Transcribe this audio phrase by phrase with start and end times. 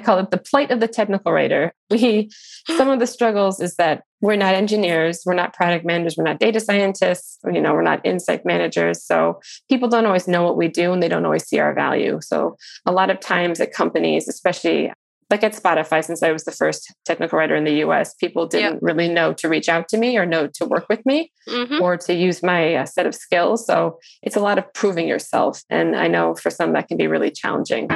[0.00, 1.74] I call it the plight of the technical writer.
[1.90, 2.30] We
[2.66, 6.38] some of the struggles is that we're not engineers, we're not product managers, we're not
[6.38, 9.04] data scientists, you know, we're not insight managers.
[9.04, 12.18] So people don't always know what we do and they don't always see our value.
[12.22, 14.90] So a lot of times at companies, especially
[15.28, 18.74] like at Spotify, since I was the first technical writer in the US, people didn't
[18.74, 18.82] yep.
[18.82, 21.82] really know to reach out to me or know to work with me mm-hmm.
[21.82, 23.66] or to use my uh, set of skills.
[23.66, 25.62] So it's a lot of proving yourself.
[25.68, 27.88] And I know for some that can be really challenging.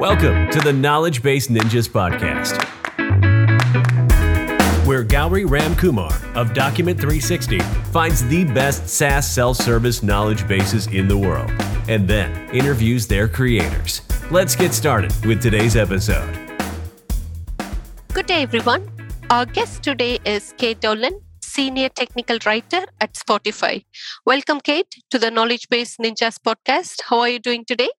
[0.00, 2.56] Welcome to the Knowledge Base Ninjas podcast,
[4.86, 7.58] where Gauri Ramkumar of Document 360
[7.92, 11.50] finds the best SaaS self service knowledge bases in the world
[11.86, 14.00] and then interviews their creators.
[14.30, 16.34] Let's get started with today's episode.
[18.14, 18.90] Good day, everyone.
[19.28, 23.84] Our guest today is Kate Dolan, Senior Technical Writer at Spotify.
[24.24, 27.02] Welcome, Kate, to the Knowledge Base Ninjas podcast.
[27.02, 27.90] How are you doing today?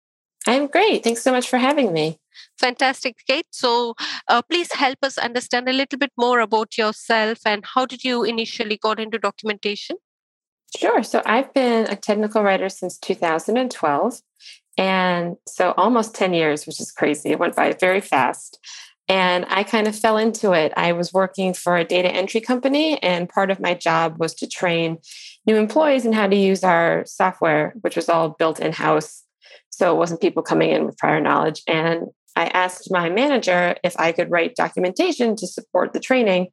[0.47, 1.03] I'm great.
[1.03, 2.17] Thanks so much for having me.
[2.57, 3.47] Fantastic, Kate.
[3.51, 3.95] So,
[4.27, 8.23] uh, please help us understand a little bit more about yourself and how did you
[8.23, 9.97] initially got into documentation?
[10.75, 11.03] Sure.
[11.03, 14.21] So, I've been a technical writer since 2012.
[14.77, 17.31] And so, almost 10 years, which is crazy.
[17.31, 18.59] It went by very fast.
[19.07, 20.71] And I kind of fell into it.
[20.77, 24.47] I was working for a data entry company, and part of my job was to
[24.47, 24.99] train
[25.45, 29.23] new employees in how to use our software, which was all built in house
[29.81, 31.63] so it wasn't people coming in with prior knowledge.
[31.67, 32.03] And
[32.35, 36.49] I asked my manager if I could write documentation to support the training,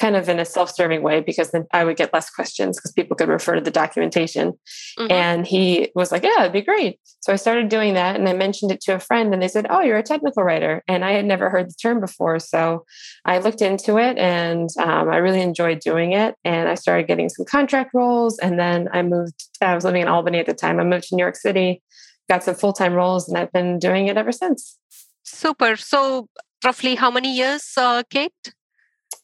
[0.00, 2.92] kind of in a self serving way, because then I would get less questions because
[2.92, 4.54] people could refer to the documentation.
[4.98, 5.12] Mm-hmm.
[5.12, 7.00] And he was like, Yeah, it'd be great.
[7.20, 9.66] So I started doing that and I mentioned it to a friend, and they said,
[9.68, 10.82] Oh, you're a technical writer.
[10.88, 12.38] And I had never heard the term before.
[12.38, 12.86] So
[13.26, 16.34] I looked into it and um, I really enjoyed doing it.
[16.46, 18.38] And I started getting some contract roles.
[18.38, 20.80] And then I moved, I was living in Albany at the time.
[20.80, 21.82] I moved to New York City
[22.30, 24.78] got some full time roles, and I've been doing it ever since.
[25.24, 25.76] Super.
[25.76, 26.28] So,
[26.64, 28.54] roughly how many years, uh, Kate?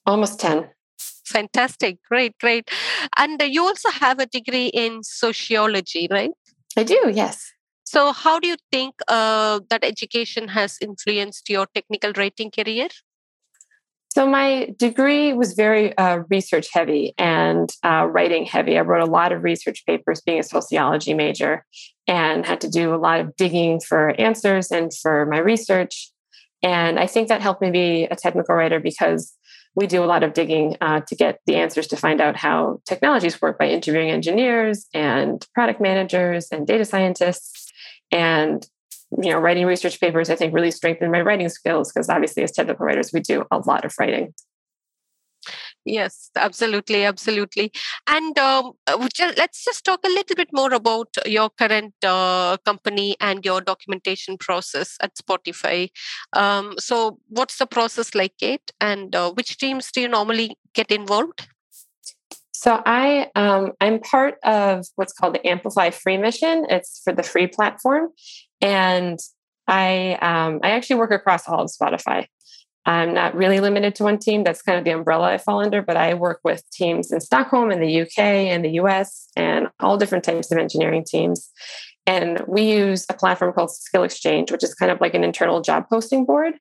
[0.04, 0.68] Almost 10.
[1.26, 1.98] Fantastic.
[2.08, 2.70] Great, great.
[3.16, 6.30] And you also have a degree in sociology, right?
[6.76, 7.52] I do, yes.
[7.84, 12.88] So, how do you think uh, that education has influenced your technical writing career?
[14.16, 18.78] So, my degree was very uh, research heavy and uh, writing heavy.
[18.78, 21.66] I wrote a lot of research papers being a sociology major
[22.08, 26.10] and had to do a lot of digging for answers and for my research.
[26.62, 29.34] And I think that helped me be a technical writer because
[29.74, 32.80] we do a lot of digging uh, to get the answers to find out how
[32.86, 37.70] technologies work by interviewing engineers and product managers and data scientists.
[38.10, 38.66] And
[39.22, 42.52] you know, writing research papers, I think, really strengthened my writing skills because obviously, as
[42.52, 44.34] technical writers, we do a lot of writing.
[45.84, 47.70] Yes, absolutely, absolutely.
[48.08, 53.16] And um, uh, let's just talk a little bit more about your current uh, company
[53.20, 55.90] and your documentation process at Spotify.
[56.32, 58.72] Um, so, what's the process like, Kate?
[58.80, 61.46] And uh, which teams do you normally get involved?
[62.58, 66.64] So I um, I'm part of what's called the Amplify Free Mission.
[66.70, 68.08] It's for the free platform,
[68.62, 69.18] and
[69.68, 72.26] I um, I actually work across all of Spotify.
[72.86, 74.42] I'm not really limited to one team.
[74.42, 77.70] That's kind of the umbrella I fall under, but I work with teams in Stockholm,
[77.70, 81.50] in the UK, and the US, and all different types of engineering teams.
[82.06, 85.60] And we use a platform called Skill Exchange, which is kind of like an internal
[85.60, 86.54] job posting board.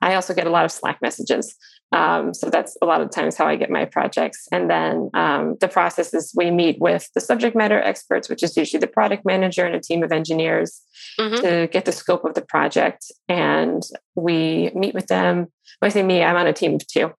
[0.00, 1.54] I also get a lot of Slack messages.
[1.94, 4.48] Um, so that's a lot of times how I get my projects.
[4.50, 8.56] And then um, the process is we meet with the subject matter experts, which is
[8.56, 10.82] usually the product manager and a team of engineers
[11.18, 11.40] mm-hmm.
[11.42, 13.12] to get the scope of the project.
[13.28, 13.82] And
[14.16, 15.46] we meet with them.
[15.78, 17.12] When I say me, I'm on a team of two.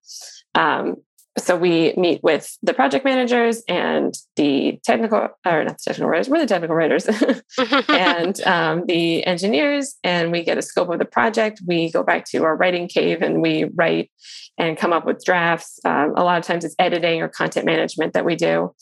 [0.55, 0.97] Um,
[1.37, 6.29] so we meet with the project managers and the technical or not the technical writers
[6.29, 7.07] we're the technical writers.
[7.89, 11.61] And um, the engineers and we get a scope of the project.
[11.65, 14.11] We go back to our writing cave and we write
[14.57, 15.79] and come up with drafts.
[15.83, 18.73] Um, a lot of times it's editing or content management that we do.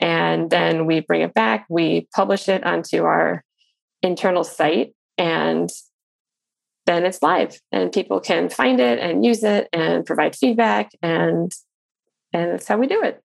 [0.00, 1.66] And then we bring it back.
[1.68, 3.44] We publish it onto our
[4.02, 5.70] internal site and
[6.86, 11.52] then it's live and people can find it and use it and provide feedback and
[12.32, 13.22] and that's how we do it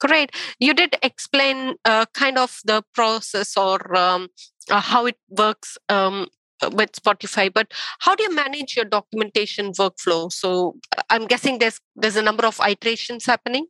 [0.00, 4.28] great you did explain uh, kind of the process or um,
[4.70, 6.26] uh, how it works um,
[6.72, 10.76] with spotify but how do you manage your documentation workflow so
[11.10, 13.66] i'm guessing there's there's a number of iterations happening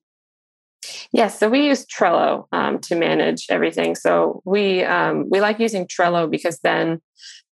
[1.13, 3.95] Yes, so we use Trello um, to manage everything.
[3.95, 7.01] So we um, we like using Trello because then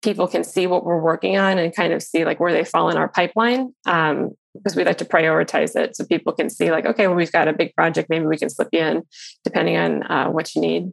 [0.03, 2.91] people can see what we're working on and kind of see like where they fall
[2.91, 3.75] in our pipeline.
[3.87, 7.32] Um, because we like to prioritize it so people can see like okay well we've
[7.32, 9.02] got a big project maybe we can slip you in
[9.44, 10.93] depending on uh, what you need.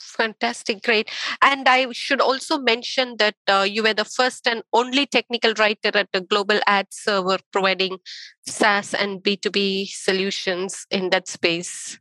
[0.00, 1.10] Fantastic great.
[1.42, 5.90] And i should also mention that uh, you were the first and only technical writer
[5.94, 7.98] at a global ad server providing
[8.46, 11.98] saas and b2b solutions in that space.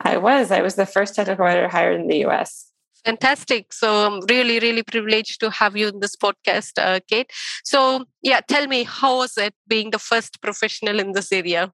[0.00, 0.50] I was.
[0.50, 2.73] I was the first technical writer hired in the us
[3.04, 3.72] Fantastic.
[3.72, 7.30] So I'm really, really privileged to have you in this podcast, uh, Kate.
[7.64, 11.72] So, yeah, tell me, how was it being the first professional in this area?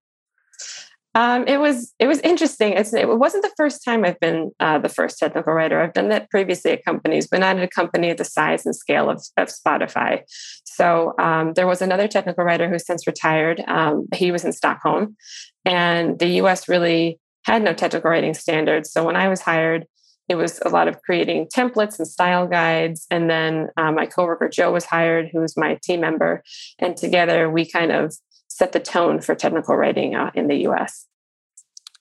[1.15, 2.75] Um, it was it was interesting.
[2.75, 5.81] It's, it wasn't the first time I've been uh, the first technical writer.
[5.81, 9.11] I've done that previously at companies, but not at a company the size and scale
[9.11, 10.23] of, of Spotify.
[10.65, 13.61] So um, there was another technical writer who's since retired.
[13.67, 15.17] Um, he was in Stockholm,
[15.65, 16.69] and the U.S.
[16.69, 18.93] really had no technical writing standards.
[18.93, 19.87] So when I was hired,
[20.31, 23.05] it was a lot of creating templates and style guides.
[23.11, 26.45] And then um, my coworker Joe was hired, who was my team member,
[26.79, 28.15] and together we kind of
[28.47, 31.07] set the tone for technical writing uh, in the US.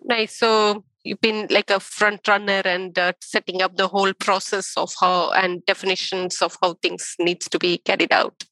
[0.04, 0.38] Nice.
[0.38, 4.94] So you've been like a front runner and uh, setting up the whole process of
[5.02, 8.44] how and definitions of how things needs to be carried out.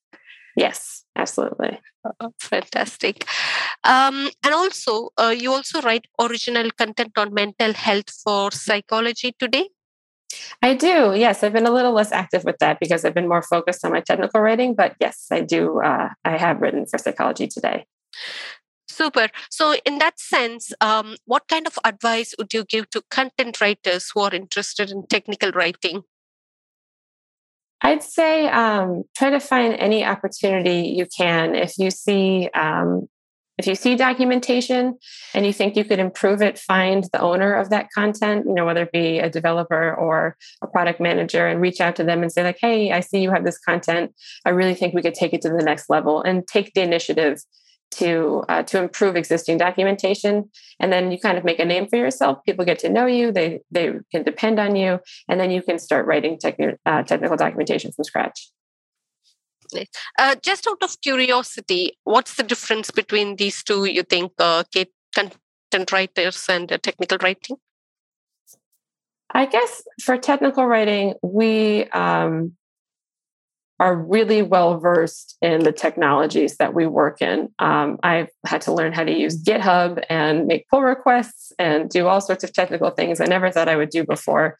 [0.55, 1.79] Yes, absolutely.
[2.19, 3.25] Oh, fantastic.
[3.83, 9.69] Um, and also, uh, you also write original content on mental health for psychology today.
[10.61, 11.13] I do.
[11.15, 13.91] Yes, I've been a little less active with that because I've been more focused on
[13.91, 14.75] my technical writing.
[14.75, 15.81] But yes, I do.
[15.81, 17.85] Uh, I have written for psychology today.
[18.89, 19.29] Super.
[19.49, 24.11] So, in that sense, um, what kind of advice would you give to content writers
[24.13, 26.03] who are interested in technical writing?
[27.81, 31.55] I'd say um, try to find any opportunity you can.
[31.55, 33.07] If you see um,
[33.57, 34.99] if you see documentation
[35.33, 38.65] and you think you could improve it, find the owner of that content, you know,
[38.65, 42.31] whether it be a developer or a product manager, and reach out to them and
[42.31, 44.13] say, like, hey, I see you have this content.
[44.45, 47.41] I really think we could take it to the next level and take the initiative
[47.91, 50.49] to uh, to improve existing documentation.
[50.79, 52.43] And then you kind of make a name for yourself.
[52.45, 53.31] People get to know you.
[53.31, 54.99] They they can depend on you.
[55.27, 58.49] And then you can start writing techni- uh, technical documentation from scratch.
[60.17, 64.63] Uh, just out of curiosity what's the difference between these two you think uh,
[65.13, 67.57] content writers and uh, technical writing?
[69.31, 72.55] I guess for technical writing we um,
[73.79, 77.49] are really well versed in the technologies that we work in.
[77.59, 82.07] Um, I've had to learn how to use GitHub and make pull requests and do
[82.07, 84.57] all sorts of technical things I never thought I would do before.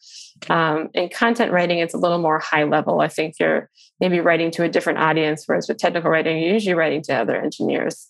[0.48, 3.00] Um, in content writing, it's a little more high level.
[3.00, 3.68] I think you're
[4.00, 7.36] maybe writing to a different audience, whereas with technical writing, you're usually writing to other
[7.36, 8.08] engineers.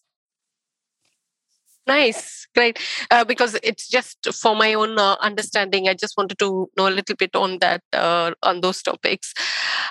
[1.88, 2.78] Nice, great.
[3.10, 5.88] Uh, because it's just for my own uh, understanding.
[5.88, 9.32] I just wanted to know a little bit on that, uh, on those topics.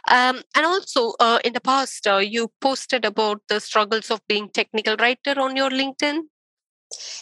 [0.07, 4.49] Um, and also, uh, in the past, uh, you posted about the struggles of being
[4.49, 6.19] technical writer on your LinkedIn.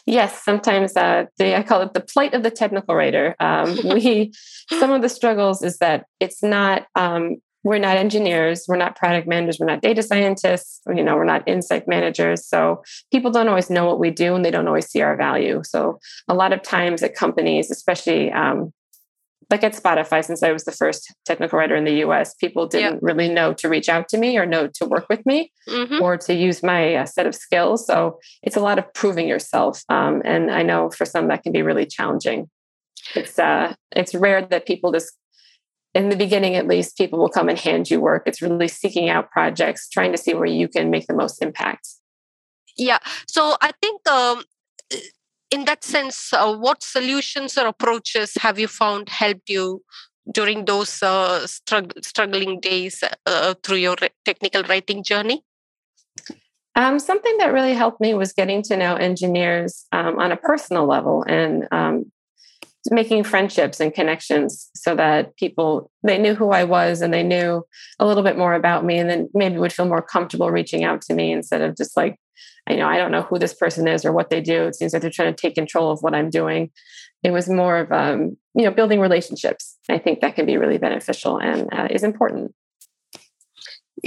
[0.05, 3.35] Yes, sometimes uh, the, I call it the plight of the technical writer.
[3.39, 4.33] Um, we
[4.79, 9.27] some of the struggles is that it's not um, we're not engineers we're not product
[9.27, 12.81] managers we're not data scientists you know we're not insight managers so
[13.11, 15.99] people don't always know what we do and they don't always see our value so
[16.29, 18.71] a lot of times at companies especially um,
[19.49, 22.93] like at spotify since i was the first technical writer in the us people didn't
[22.93, 22.99] yeah.
[23.01, 26.01] really know to reach out to me or know to work with me mm-hmm.
[26.01, 29.81] or to use my uh, set of skills so it's a lot of proving yourself
[29.89, 32.47] um, and i know for some that can be really challenging
[33.15, 35.17] it's uh it's rare that people just
[35.95, 38.23] in the beginning at least people will come and hand you work.
[38.25, 41.87] It's really seeking out projects trying to see where you can make the most impact.
[42.77, 42.99] Yeah.
[43.27, 44.43] So i think um,
[45.49, 49.81] in that sense uh, what solutions or approaches have you found helped you
[50.31, 55.43] during those uh, strugg- struggling days uh, through your technical writing journey?
[56.75, 60.85] Um, something that really helped me was getting to know engineers um, on a personal
[60.85, 62.11] level and um,
[62.91, 67.63] making friendships and connections so that people they knew who I was and they knew
[67.99, 71.01] a little bit more about me and then maybe would feel more comfortable reaching out
[71.03, 72.19] to me instead of just like
[72.69, 74.63] you know I don't know who this person is or what they do.
[74.63, 76.71] It seems like they're trying to take control of what I'm doing.
[77.23, 80.77] It was more of um, you know building relationships I think that can be really
[80.77, 82.53] beneficial and uh, is important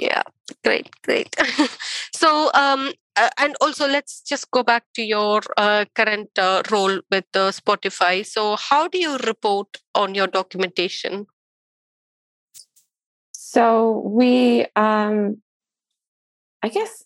[0.03, 0.23] yeah
[0.65, 1.35] great great.
[2.15, 7.01] So um uh, and also let's just go back to your uh, current uh, role
[7.11, 8.25] with spotify.
[8.25, 11.27] So how do you report on your documentation?
[13.33, 15.39] So we um
[16.63, 17.05] i guess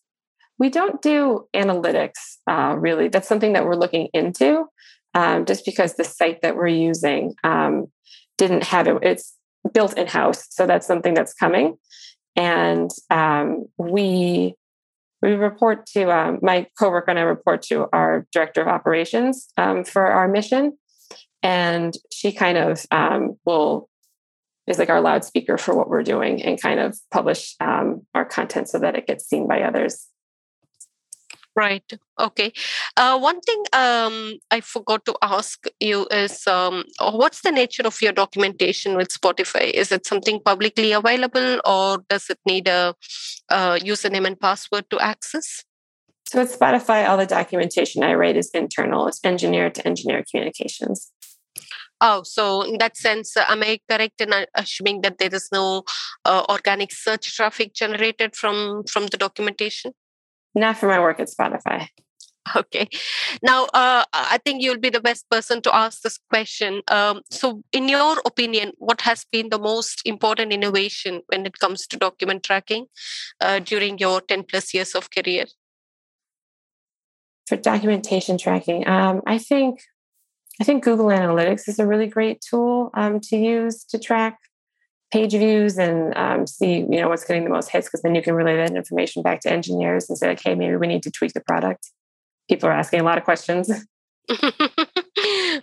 [0.59, 3.09] we don't do analytics uh, really.
[3.09, 4.67] That's something that we're looking into
[5.15, 7.87] um, just because the site that we're using um,
[8.39, 9.37] didn't have it it's
[9.73, 11.77] built in house so that's something that's coming
[12.37, 14.55] and um, we
[15.21, 19.85] we report to um, my coworker and I report to our director of operations um,
[19.85, 20.77] for our mission,
[21.43, 23.89] and she kind of um, will
[24.67, 28.69] is like our loudspeaker for what we're doing and kind of publish um, our content
[28.69, 30.07] so that it gets seen by others.
[31.55, 31.85] Right.
[32.19, 32.53] Okay.
[32.97, 38.01] Uh, one thing um, I forgot to ask you is um, what's the nature of
[38.01, 39.71] your documentation with Spotify?
[39.71, 42.95] Is it something publicly available or does it need a,
[43.51, 45.65] a username and password to access?
[46.27, 51.13] So at Spotify, all the documentation I write is internal, it's engineer to engineer communications.
[52.01, 55.51] Oh, so in that sense, uh, am I correct in uh, assuming that there is
[55.53, 55.85] no
[56.25, 59.93] uh, organic search traffic generated from from the documentation?
[60.55, 61.89] Not for my work at Spotify.
[62.57, 62.89] Okay.
[63.43, 66.83] Now, uh, I think you'll be the best person to ask this question.
[66.89, 71.87] Um, so, in your opinion, what has been the most important innovation when it comes
[71.87, 72.87] to document tracking
[73.41, 75.47] uh, during your 10 plus years of career?
[77.47, 79.81] For documentation tracking, um, I think
[80.61, 84.39] I think Google Analytics is a really great tool um, to use to track
[85.13, 88.23] page views and um, see you know what's getting the most hits because then you
[88.23, 91.11] can relay that information back to engineers and say like hey maybe we need to
[91.11, 91.91] tweak the product.
[92.49, 93.71] People are asking a lot of questions.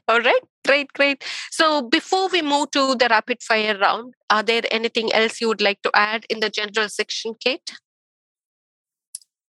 [0.08, 0.42] All right.
[0.68, 1.24] Great great.
[1.50, 5.62] So before we move to the rapid fire round are there anything else you would
[5.62, 7.72] like to add in the general section kate?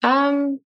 [0.03, 0.61] Um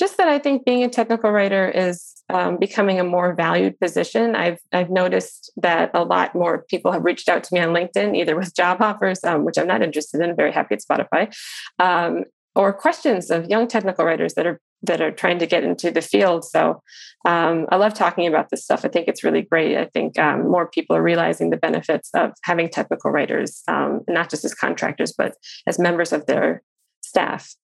[0.00, 4.34] just that I think being a technical writer is um, becoming a more valued position.
[4.34, 8.16] I've I've noticed that a lot more people have reached out to me on LinkedIn,
[8.16, 10.34] either with job offers, um, which I'm not interested in.
[10.34, 11.32] Very happy at Spotify,
[11.78, 15.90] um, or questions of young technical writers that are that are trying to get into
[15.90, 16.46] the field.
[16.46, 16.82] So
[17.26, 18.86] um, I love talking about this stuff.
[18.86, 19.76] I think it's really great.
[19.76, 24.30] I think um, more people are realizing the benefits of having technical writers, um, not
[24.30, 25.34] just as contractors, but
[25.66, 26.62] as members of their
[27.02, 27.54] staff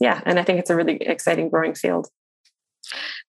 [0.00, 2.08] yeah, and I think it's a really exciting growing field.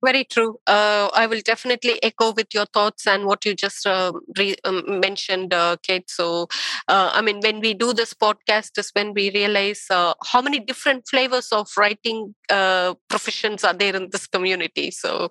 [0.04, 0.60] Very true.
[0.68, 5.00] Uh, I will definitely echo with your thoughts and what you just uh, re- um,
[5.00, 6.10] mentioned, uh, Kate.
[6.10, 6.48] So,
[6.88, 10.60] uh, I mean, when we do this podcast, is when we realize uh, how many
[10.60, 14.92] different flavors of writing uh, professions are there in this community.
[14.92, 15.30] So,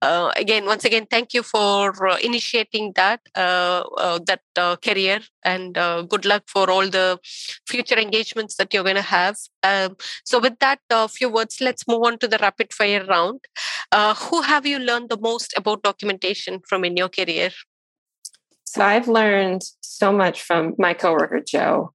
[0.00, 1.92] again, once again, thank you for
[2.22, 4.40] initiating that that
[4.82, 5.74] career, and
[6.08, 7.18] good luck for all the
[7.66, 9.36] future engagements that you're going to have.
[9.62, 11.60] Um, so, with that, a few words.
[11.60, 13.40] Let's move on to the rapid fire round.
[13.90, 17.50] Uh, who have you learned the most about documentation from in your career?
[18.64, 21.92] So I've learned so much from my coworker Joe.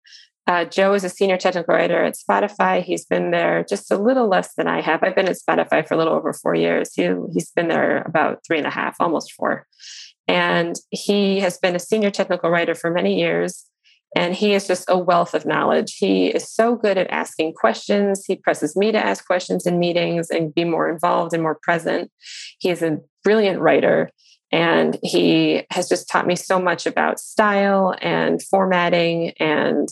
[0.47, 2.81] Uh, Joe is a senior technical writer at Spotify.
[2.81, 5.03] He's been there just a little less than I have.
[5.03, 6.93] I've been at Spotify for a little over four years.
[6.93, 9.67] He, he's been there about three and a half, almost four.
[10.25, 13.65] And he has been a senior technical writer for many years.
[14.15, 15.97] And he is just a wealth of knowledge.
[15.97, 18.23] He is so good at asking questions.
[18.25, 22.09] He presses me to ask questions in meetings and be more involved and more present.
[22.59, 24.09] He is a brilliant writer.
[24.49, 29.31] And he has just taught me so much about style and formatting.
[29.39, 29.89] And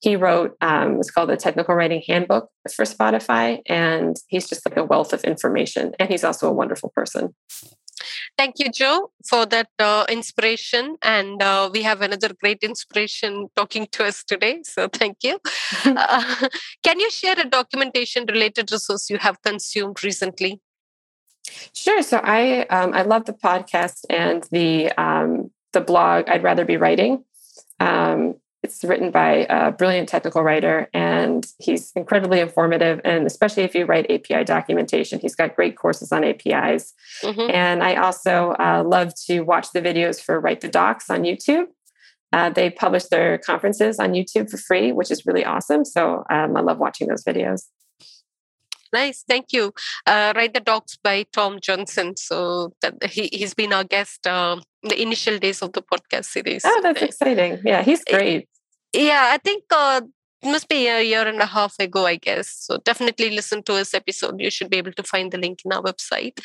[0.00, 3.60] he wrote, um, it's called the Technical Writing Handbook for Spotify.
[3.66, 5.92] And he's just like a wealth of information.
[5.98, 7.34] And he's also a wonderful person.
[8.36, 10.96] Thank you, Joe, for that uh, inspiration.
[11.02, 14.60] And uh, we have another great inspiration talking to us today.
[14.62, 15.40] So thank you.
[15.84, 16.48] uh,
[16.84, 20.60] can you share a documentation related resource you have consumed recently?
[21.72, 22.02] Sure.
[22.02, 26.28] So I um, I love the podcast and the um, the blog.
[26.28, 27.24] I'd rather be writing.
[27.80, 33.00] Um, it's written by a brilliant technical writer, and he's incredibly informative.
[33.04, 36.92] And especially if you write API documentation, he's got great courses on APIs.
[37.22, 37.50] Mm-hmm.
[37.50, 41.66] And I also uh, love to watch the videos for Write the Docs on YouTube.
[42.32, 45.84] Uh, they publish their conferences on YouTube for free, which is really awesome.
[45.84, 47.62] So um, I love watching those videos.
[48.92, 49.72] Nice, thank you.
[50.06, 52.16] Uh, Write the Docs by Tom Johnson.
[52.16, 56.62] So that he he's been our guest uh, the initial days of the podcast series.
[56.64, 57.60] Oh, that's exciting!
[57.64, 58.48] Yeah, he's great.
[58.92, 60.00] Yeah, I think uh,
[60.42, 62.48] it must be a year and a half ago, I guess.
[62.48, 64.40] So definitely listen to his episode.
[64.40, 66.40] You should be able to find the link in our website.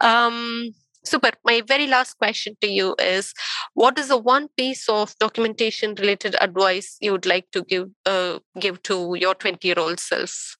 [0.00, 0.72] Um,
[1.04, 1.30] super.
[1.44, 3.32] My very last question to you is:
[3.74, 8.38] What is the one piece of documentation related advice you would like to give uh,
[8.60, 10.56] give to your twenty year old self?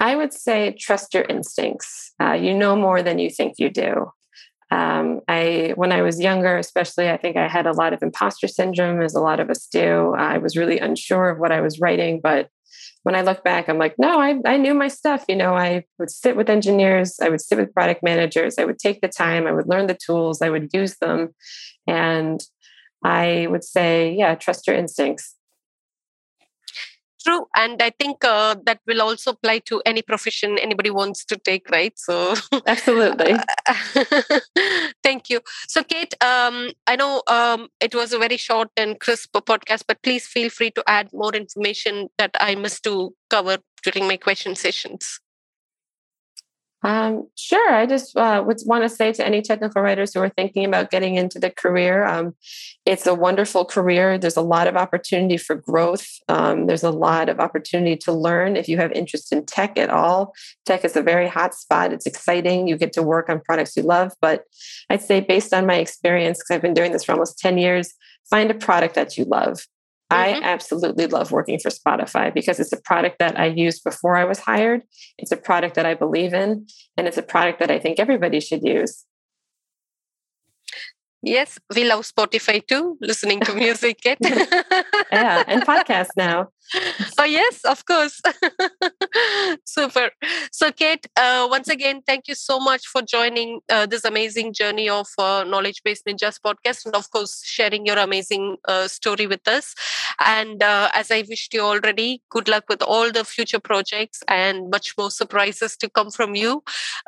[0.00, 2.12] I would say trust your instincts.
[2.20, 4.12] Uh, you know more than you think you do.
[4.70, 8.48] Um, I, when I was younger, especially, I think I had a lot of imposter
[8.48, 10.14] syndrome, as a lot of us do.
[10.14, 12.50] I was really unsure of what I was writing, but
[13.02, 15.24] when I look back, I'm like, no, I, I knew my stuff.
[15.28, 18.78] You know, I would sit with engineers, I would sit with product managers, I would
[18.78, 21.30] take the time, I would learn the tools, I would use them,
[21.86, 22.40] and
[23.02, 25.34] I would say, yeah, trust your instincts.
[27.28, 31.36] True and i think uh, that will also apply to any profession anybody wants to
[31.36, 31.98] take right?
[31.98, 32.34] So
[32.66, 33.34] absolutely.
[35.02, 35.40] Thank you.
[35.68, 40.02] So kate um, i know um, it was a very short and crisp podcast but
[40.02, 44.54] please feel free to add more information that i missed to cover during my question
[44.54, 45.20] sessions
[46.82, 47.74] um, sure.
[47.74, 50.90] I just uh, would want to say to any technical writers who are thinking about
[50.90, 52.34] getting into the career, um,
[52.86, 54.16] it's a wonderful career.
[54.16, 56.06] There's a lot of opportunity for growth.
[56.28, 59.90] Um, there's a lot of opportunity to learn if you have interest in tech at
[59.90, 60.34] all.
[60.66, 61.92] Tech is a very hot spot.
[61.92, 62.68] It's exciting.
[62.68, 64.12] You get to work on products you love.
[64.20, 64.44] But
[64.88, 67.92] I'd say, based on my experience, because I've been doing this for almost 10 years,
[68.30, 69.66] find a product that you love.
[70.10, 70.42] Mm-hmm.
[70.42, 74.24] I absolutely love working for Spotify because it's a product that I used before I
[74.24, 74.82] was hired.
[75.18, 78.40] It's a product that I believe in, and it's a product that I think everybody
[78.40, 79.04] should use.
[81.22, 83.98] Yes, we love Spotify too, listening to music.
[84.04, 86.48] yeah, and podcasts now.
[87.18, 88.20] Oh, yes, of course.
[89.64, 90.10] Super.
[90.52, 94.88] So, Kate, uh, once again, thank you so much for joining uh, this amazing journey
[94.88, 99.46] of uh, Knowledge Based Ninjas podcast and, of course, sharing your amazing uh, story with
[99.46, 99.74] us.
[100.24, 104.70] And uh, as I wished you already, good luck with all the future projects and
[104.70, 106.62] much more surprises to come from you.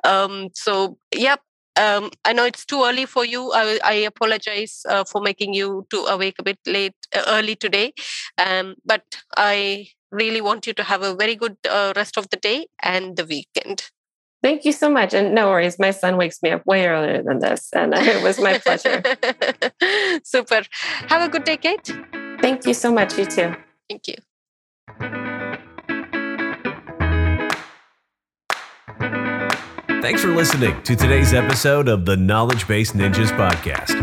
[0.04, 1.40] Um, so, yep,
[1.76, 3.52] um, I know it's too early for you.
[3.52, 6.94] I, I apologize uh, for making you to awake a bit late,
[7.26, 7.94] early today.
[8.38, 9.04] Um, but
[9.36, 13.16] I really want you to have a very good uh, rest of the day and
[13.16, 13.90] the weekend.
[14.42, 15.12] Thank you so much.
[15.12, 17.68] And no worries, my son wakes me up way earlier than this.
[17.74, 19.02] And it was my pleasure.
[20.24, 20.62] Super.
[21.08, 21.92] Have a good day, Kate.
[22.40, 23.18] Thank you so much.
[23.18, 23.54] You too.
[23.88, 24.14] Thank you.
[30.00, 33.94] Thanks for listening to today's episode of the Knowledge Based Ninjas podcast.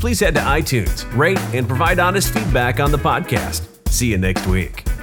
[0.00, 3.75] Please head to iTunes, rate, and provide honest feedback on the podcast.
[3.96, 4.95] See you next week.